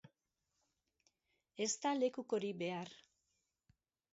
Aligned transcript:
Ez 1.65 1.69
da 1.83 1.91
lekukorik 1.99 2.59
behar. 2.63 2.95